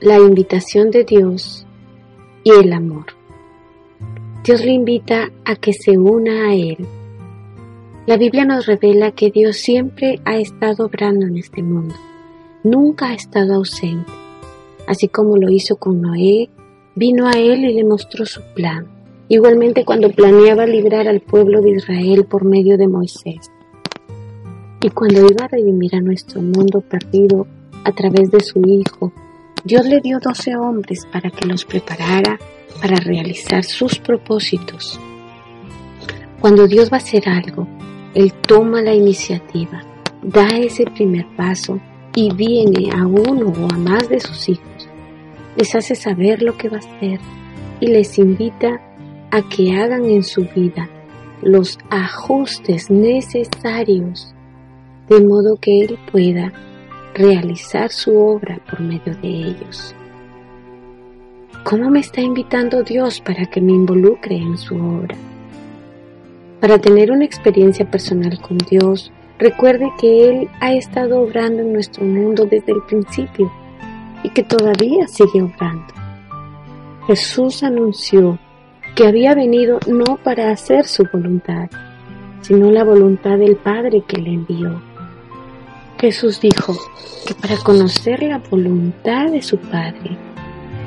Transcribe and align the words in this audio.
la 0.00 0.18
invitación 0.18 0.90
de 0.90 1.04
Dios 1.04 1.66
y 2.42 2.50
el 2.52 2.72
amor. 2.72 3.04
Dios 4.42 4.64
le 4.64 4.72
invita 4.72 5.30
a 5.44 5.56
que 5.56 5.74
se 5.74 5.98
una 5.98 6.48
a 6.48 6.54
Él. 6.54 6.86
La 8.06 8.16
Biblia 8.16 8.46
nos 8.46 8.64
revela 8.64 9.10
que 9.10 9.30
Dios 9.30 9.58
siempre 9.58 10.18
ha 10.24 10.38
estado 10.38 10.86
obrando 10.86 11.26
en 11.26 11.36
este 11.36 11.62
mundo, 11.62 11.94
nunca 12.64 13.10
ha 13.10 13.14
estado 13.14 13.56
ausente. 13.56 14.10
Así 14.86 15.08
como 15.08 15.36
lo 15.36 15.50
hizo 15.50 15.76
con 15.76 16.00
Noé, 16.00 16.48
vino 16.94 17.28
a 17.28 17.32
Él 17.32 17.66
y 17.66 17.74
le 17.74 17.84
mostró 17.84 18.24
su 18.24 18.40
plan. 18.54 18.86
Igualmente 19.28 19.84
cuando 19.84 20.10
planeaba 20.10 20.64
librar 20.64 21.08
al 21.08 21.20
pueblo 21.20 21.60
de 21.60 21.72
Israel 21.72 22.24
por 22.24 22.46
medio 22.46 22.78
de 22.78 22.88
Moisés. 22.88 23.50
Y 24.80 24.88
cuando 24.88 25.20
iba 25.20 25.44
a 25.44 25.48
redimir 25.48 25.94
a 25.94 26.00
nuestro 26.00 26.40
mundo 26.40 26.80
perdido 26.80 27.46
a 27.84 27.92
través 27.92 28.30
de 28.30 28.40
su 28.40 28.60
Hijo, 28.66 29.12
Dios 29.62 29.84
le 29.84 30.00
dio 30.00 30.18
doce 30.18 30.56
hombres 30.56 31.06
para 31.12 31.30
que 31.30 31.46
los 31.46 31.66
preparara 31.66 32.38
para 32.80 32.96
realizar 32.96 33.62
sus 33.62 33.98
propósitos. 33.98 34.98
Cuando 36.40 36.66
Dios 36.66 36.90
va 36.90 36.96
a 36.96 37.00
hacer 37.00 37.28
algo, 37.28 37.68
Él 38.14 38.32
toma 38.32 38.80
la 38.80 38.94
iniciativa, 38.94 39.82
da 40.22 40.48
ese 40.48 40.84
primer 40.84 41.26
paso 41.36 41.78
y 42.14 42.32
viene 42.34 42.90
a 42.90 43.06
uno 43.06 43.52
o 43.52 43.72
a 43.72 43.76
más 43.76 44.08
de 44.08 44.20
sus 44.20 44.48
hijos. 44.48 44.88
Les 45.56 45.74
hace 45.74 45.94
saber 45.94 46.42
lo 46.42 46.56
que 46.56 46.70
va 46.70 46.78
a 46.78 46.80
hacer 46.80 47.20
y 47.80 47.88
les 47.88 48.18
invita 48.18 48.80
a 49.30 49.42
que 49.42 49.76
hagan 49.76 50.06
en 50.06 50.22
su 50.22 50.46
vida 50.54 50.88
los 51.42 51.78
ajustes 51.90 52.90
necesarios 52.90 54.34
de 55.08 55.20
modo 55.20 55.56
que 55.60 55.82
Él 55.82 55.98
pueda 56.10 56.52
realizar 57.14 57.90
su 57.90 58.16
obra 58.16 58.58
por 58.68 58.80
medio 58.80 59.14
de 59.16 59.28
ellos. 59.28 59.94
¿Cómo 61.64 61.90
me 61.90 62.00
está 62.00 62.20
invitando 62.20 62.82
Dios 62.82 63.20
para 63.20 63.44
que 63.46 63.60
me 63.60 63.72
involucre 63.72 64.36
en 64.36 64.56
su 64.56 64.76
obra? 64.76 65.16
Para 66.60 66.78
tener 66.78 67.10
una 67.10 67.24
experiencia 67.24 67.90
personal 67.90 68.40
con 68.40 68.58
Dios, 68.58 69.12
recuerde 69.38 69.90
que 70.00 70.28
Él 70.28 70.48
ha 70.60 70.72
estado 70.72 71.20
obrando 71.20 71.62
en 71.62 71.72
nuestro 71.72 72.04
mundo 72.04 72.46
desde 72.46 72.72
el 72.72 72.82
principio 72.82 73.50
y 74.22 74.30
que 74.30 74.42
todavía 74.42 75.06
sigue 75.06 75.42
obrando. 75.42 75.92
Jesús 77.06 77.62
anunció 77.62 78.38
que 78.94 79.06
había 79.06 79.34
venido 79.34 79.78
no 79.86 80.16
para 80.22 80.50
hacer 80.50 80.86
su 80.86 81.06
voluntad, 81.12 81.70
sino 82.42 82.70
la 82.70 82.84
voluntad 82.84 83.38
del 83.38 83.56
Padre 83.56 84.02
que 84.06 84.18
le 84.18 84.34
envió. 84.34 84.89
Jesús 86.00 86.40
dijo 86.40 86.74
que 87.26 87.34
para 87.34 87.58
conocer 87.58 88.22
la 88.22 88.38
voluntad 88.38 89.30
de 89.30 89.42
su 89.42 89.58
Padre, 89.58 90.16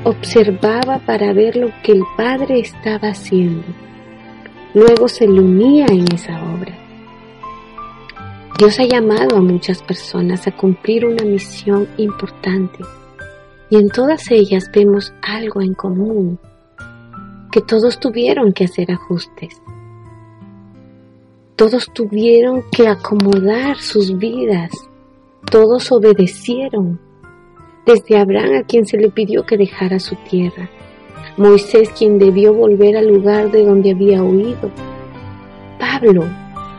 observaba 0.02 0.98
para 0.98 1.32
ver 1.32 1.54
lo 1.54 1.68
que 1.84 1.92
el 1.92 2.02
Padre 2.16 2.58
estaba 2.58 3.10
haciendo. 3.10 3.62
Luego 4.74 5.06
se 5.06 5.28
le 5.28 5.40
unía 5.40 5.86
en 5.86 6.12
esa 6.12 6.42
obra. 6.42 6.76
Dios 8.58 8.80
ha 8.80 8.84
llamado 8.86 9.36
a 9.36 9.40
muchas 9.40 9.82
personas 9.84 10.48
a 10.48 10.56
cumplir 10.56 11.06
una 11.06 11.24
misión 11.24 11.88
importante 11.96 12.80
y 13.70 13.76
en 13.76 13.90
todas 13.90 14.28
ellas 14.32 14.68
vemos 14.74 15.12
algo 15.22 15.60
en 15.60 15.74
común, 15.74 16.40
que 17.52 17.60
todos 17.60 18.00
tuvieron 18.00 18.52
que 18.52 18.64
hacer 18.64 18.90
ajustes. 18.90 19.62
Todos 21.54 21.88
tuvieron 21.94 22.64
que 22.72 22.88
acomodar 22.88 23.76
sus 23.76 24.18
vidas 24.18 24.72
todos 25.50 25.90
obedecieron, 25.92 27.00
desde 27.86 28.18
Abraham 28.18 28.60
a 28.60 28.62
quien 28.62 28.86
se 28.86 28.96
le 28.96 29.10
pidió 29.10 29.44
que 29.44 29.56
dejara 29.56 29.98
su 29.98 30.16
tierra, 30.28 30.68
Moisés 31.36 31.90
quien 31.90 32.18
debió 32.18 32.54
volver 32.54 32.96
al 32.96 33.08
lugar 33.08 33.50
de 33.50 33.64
donde 33.64 33.90
había 33.90 34.22
huido, 34.22 34.70
Pablo 35.78 36.24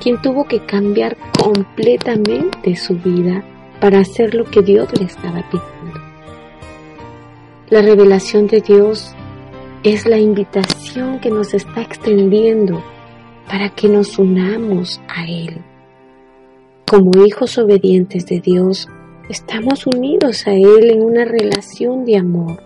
quien 0.02 0.22
tuvo 0.22 0.46
que 0.46 0.60
cambiar 0.60 1.18
completamente 1.42 2.76
su 2.76 2.96
vida 2.96 3.44
para 3.80 4.00
hacer 4.00 4.36
lo 4.36 4.46
que 4.46 4.62
Dios 4.62 4.88
le 5.00 5.06
estaba 5.06 5.44
pidiendo. 5.50 6.00
La 7.70 7.82
revelación 7.82 8.46
de 8.46 8.62
Dios 8.62 9.16
es 9.84 10.06
la 10.06 10.20
invitación 10.20 11.20
que 11.20 11.32
nos 11.32 11.54
está 11.54 11.82
extendiendo 11.82 12.84
para 13.48 13.70
que 13.70 13.88
nos 13.88 14.20
unamos 14.20 15.02
a 15.08 15.26
Él. 15.26 15.64
Como 16.88 17.26
hijos 17.26 17.58
obedientes 17.58 18.28
de 18.28 18.40
Dios, 18.42 18.88
estamos 19.28 19.88
unidos 19.88 20.46
a 20.46 20.54
Él 20.54 20.92
en 20.92 21.02
una 21.02 21.26
relación 21.26 22.06
de 22.06 22.16
amor. 22.16 22.62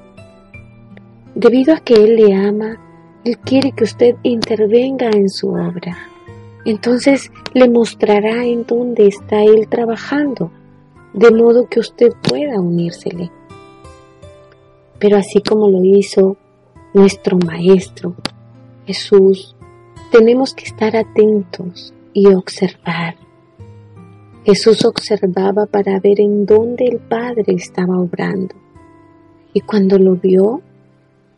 Debido 1.36 1.74
a 1.74 1.80
que 1.80 1.94
Él 1.94 2.18
le 2.18 2.36
ama, 2.36 2.78
Él 3.24 3.38
quiere 3.38 3.72
que 3.72 3.86
usted 3.86 4.16
intervenga 4.24 5.10
en 5.10 5.30
su 5.30 5.52
obra. 5.52 5.98
Entonces 6.66 7.32
le 7.54 7.70
mostrará 7.70 8.44
en 8.44 8.66
dónde 8.66 9.08
está 9.08 9.42
Él 9.42 9.70
trabajando, 9.70 10.52
de 11.14 11.32
modo 11.32 11.70
que 11.70 11.80
usted 11.80 12.12
pueda 12.22 12.60
unírsele. 12.60 13.32
Pero 15.00 15.16
así 15.16 15.42
como 15.42 15.70
lo 15.70 15.82
hizo 15.86 16.36
nuestro 16.94 17.38
Maestro, 17.38 18.16
Jesús, 18.86 19.56
tenemos 20.12 20.54
que 20.54 20.66
estar 20.66 20.98
atentos 20.98 21.94
y 22.12 22.28
observar 22.28 23.16
Jesús 24.46 24.86
observaba 24.86 25.66
para 25.66 26.00
ver 26.00 26.22
en 26.22 26.46
dónde 26.46 26.86
el 26.86 26.98
Padre 27.00 27.54
estaba 27.56 28.00
obrando. 28.00 28.56
Y 29.54 29.62
cuando 29.62 30.00
lo 30.00 30.16
vio, 30.16 30.62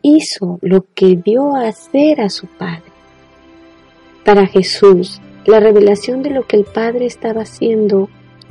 hizo 0.02 0.60
lo 0.62 0.86
que 0.94 1.16
dio 1.16 1.56
a 1.56 1.68
hacer 1.68 2.22
a 2.22 2.30
su 2.30 2.48
Padre. 2.48 2.92
Para 4.24 4.46
Jesús, 4.46 5.20
la 5.46 5.60
revelación 5.60 6.22
de 6.22 6.30
lo 6.30 6.46
que 6.46 6.58
el 6.58 6.66
Padre 6.66 7.06
estaba 7.06 7.42
haciendo 7.42 8.10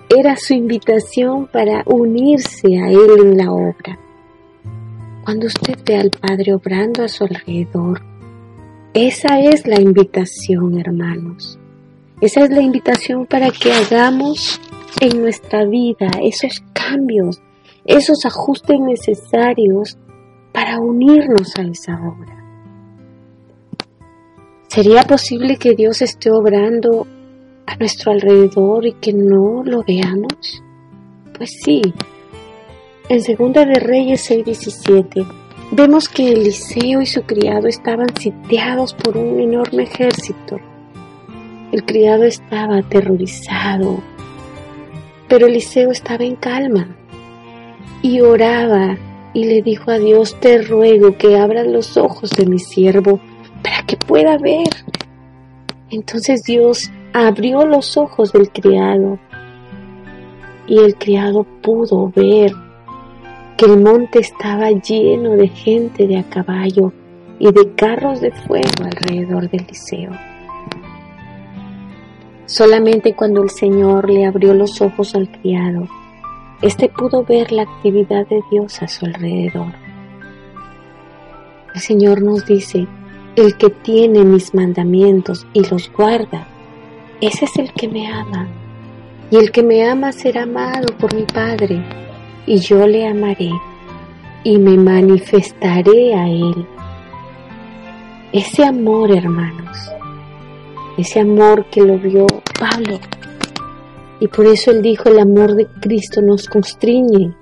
era 0.08 0.36
su 0.36 0.54
invitación 0.54 1.46
para 1.46 1.84
unirse 1.86 2.78
a 2.78 2.90
Él 2.90 3.10
en 3.20 3.36
la 3.36 3.52
obra. 3.52 3.98
Cuando 5.24 5.46
usted 5.46 5.78
ve 5.86 5.96
al 5.96 6.10
Padre 6.10 6.54
obrando 6.54 7.04
a 7.04 7.08
su 7.08 7.24
alrededor, 7.24 8.02
esa 8.92 9.38
es 9.38 9.68
la 9.68 9.80
invitación, 9.80 10.80
hermanos. 10.80 11.60
Esa 12.20 12.44
es 12.44 12.50
la 12.50 12.60
invitación 12.60 13.24
para 13.24 13.50
que 13.50 13.72
hagamos 13.72 14.60
en 15.00 15.22
nuestra 15.22 15.64
vida 15.64 16.10
esos 16.22 16.62
cambios, 16.74 17.40
esos 17.86 18.26
ajustes 18.26 18.78
necesarios 18.78 19.96
para 20.52 20.80
unirnos 20.80 21.54
a 21.58 21.62
esa 21.62 21.94
obra. 21.94 22.36
¿Sería 24.68 25.04
posible 25.04 25.56
que 25.56 25.74
Dios 25.74 26.02
esté 26.02 26.30
obrando 26.30 27.06
a 27.66 27.76
nuestro 27.76 28.12
alrededor 28.12 28.84
y 28.84 28.92
que 28.92 29.14
no 29.14 29.64
lo 29.64 29.82
veamos? 29.82 30.62
Pues 31.38 31.50
sí. 31.64 31.80
En 33.08 33.22
Segunda 33.22 33.64
de 33.64 33.80
Reyes 33.80 34.30
6:17 34.30 35.26
vemos 35.72 36.06
que 36.10 36.32
Eliseo 36.32 37.00
y 37.00 37.06
su 37.06 37.22
criado 37.22 37.66
estaban 37.66 38.14
sitiados 38.14 38.92
por 38.92 39.16
un 39.16 39.40
enorme 39.40 39.84
ejército 39.84 40.60
el 41.72 41.84
criado 41.84 42.24
estaba 42.24 42.78
aterrorizado, 42.78 44.02
pero 45.28 45.46
Eliseo 45.46 45.90
estaba 45.90 46.24
en 46.24 46.36
calma 46.36 46.88
y 48.02 48.20
oraba 48.20 48.96
y 49.32 49.44
le 49.44 49.62
dijo 49.62 49.90
a 49.90 49.98
Dios, 49.98 50.38
te 50.40 50.60
ruego 50.62 51.16
que 51.16 51.38
abras 51.38 51.66
los 51.66 51.96
ojos 51.96 52.30
de 52.30 52.46
mi 52.46 52.58
siervo 52.58 53.20
para 53.62 53.82
que 53.86 53.96
pueda 53.96 54.36
ver. 54.38 54.68
Entonces 55.90 56.42
Dios 56.42 56.90
abrió 57.12 57.64
los 57.64 57.96
ojos 57.96 58.32
del 58.32 58.50
criado 58.50 59.18
y 60.66 60.78
el 60.78 60.96
criado 60.96 61.44
pudo 61.62 62.12
ver 62.14 62.52
que 63.56 63.66
el 63.66 63.80
monte 63.80 64.20
estaba 64.20 64.70
lleno 64.70 65.30
de 65.30 65.48
gente 65.48 66.06
de 66.06 66.18
a 66.18 66.22
caballo 66.24 66.92
y 67.38 67.52
de 67.52 67.74
carros 67.74 68.20
de 68.20 68.30
fuego 68.32 68.84
alrededor 68.84 69.50
del 69.50 69.62
Eliseo. 69.62 70.10
Solamente 72.50 73.14
cuando 73.14 73.44
el 73.44 73.50
Señor 73.50 74.10
le 74.10 74.26
abrió 74.26 74.54
los 74.54 74.80
ojos 74.80 75.14
al 75.14 75.30
criado, 75.30 75.86
éste 76.60 76.88
pudo 76.88 77.22
ver 77.22 77.52
la 77.52 77.62
actividad 77.62 78.26
de 78.26 78.40
Dios 78.50 78.82
a 78.82 78.88
su 78.88 79.06
alrededor. 79.06 79.72
El 81.72 81.80
Señor 81.80 82.22
nos 82.22 82.44
dice, 82.46 82.88
el 83.36 83.56
que 83.56 83.70
tiene 83.70 84.24
mis 84.24 84.52
mandamientos 84.52 85.46
y 85.52 85.64
los 85.68 85.92
guarda, 85.92 86.48
ese 87.20 87.44
es 87.44 87.56
el 87.56 87.72
que 87.72 87.86
me 87.86 88.12
ama. 88.12 88.48
Y 89.30 89.36
el 89.36 89.52
que 89.52 89.62
me 89.62 89.88
ama 89.88 90.10
será 90.10 90.42
amado 90.42 90.88
por 90.98 91.14
mi 91.14 91.22
Padre, 91.22 91.80
y 92.46 92.58
yo 92.58 92.84
le 92.84 93.06
amaré, 93.06 93.52
y 94.42 94.58
me 94.58 94.76
manifestaré 94.76 96.16
a 96.16 96.28
él. 96.28 96.66
Ese 98.32 98.64
amor, 98.64 99.12
hermanos, 99.12 99.92
ese 100.98 101.20
amor 101.20 101.66
que 101.70 101.82
lo 101.82 101.98
vio 101.98 102.26
Pablo. 102.58 102.98
Y 104.20 104.28
por 104.28 104.46
eso 104.46 104.70
él 104.70 104.82
dijo, 104.82 105.08
el 105.08 105.18
amor 105.18 105.54
de 105.54 105.66
Cristo 105.80 106.20
nos 106.20 106.46
constriñe, 106.46 107.34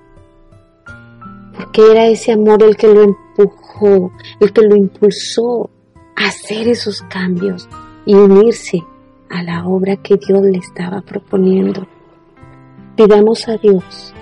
porque 1.56 1.91
era 1.91 2.06
ese 2.06 2.33
amor 2.33 2.62
el 2.62 2.77
que 2.77 2.87
lo 2.87 3.03
empujó, 3.03 4.12
el 4.39 4.53
que 4.53 4.62
lo 4.62 4.77
impulsó 4.77 5.71
a 6.17 6.29
hacer 6.29 6.69
esos 6.69 7.03
cambios 7.03 7.69
y 8.06 8.15
unirse 8.15 8.85
a 9.29 9.43
la 9.43 9.67
obra 9.67 9.97
que 9.97 10.17
Dios 10.17 10.43
le 10.43 10.59
estaba 10.59 11.00
proponiendo. 11.00 11.87
Pidamos 12.97 13.49
a 13.49 13.56
Dios 13.56 14.15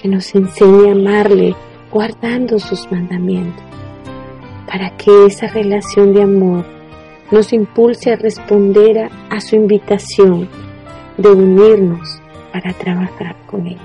que 0.00 0.08
nos 0.08 0.32
enseñe 0.34 0.88
a 0.88 0.92
amarle 0.92 1.56
guardando 1.92 2.58
sus 2.60 2.90
mandamientos, 2.92 3.64
para 4.66 4.96
que 4.96 5.26
esa 5.26 5.48
relación 5.48 6.14
de 6.14 6.22
amor 6.22 6.77
nos 7.30 7.52
impulse 7.52 8.12
a 8.12 8.16
responder 8.16 9.10
a, 9.30 9.40
su 9.40 9.56
invitación 9.56 10.48
de 11.16 11.28
unirnos 11.28 12.20
para 12.52 12.72
trabajar 12.72 13.36
con 13.46 13.66
Él. 13.66 13.78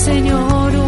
Señor. 0.00 0.79